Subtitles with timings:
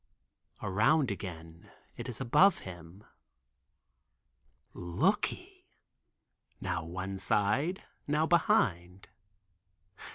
[0.63, 3.03] Around again, it is above him.
[4.73, 5.67] "Looky,"
[6.59, 9.09] now one side, now behind.